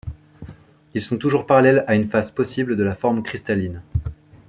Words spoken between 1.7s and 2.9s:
à une face possible de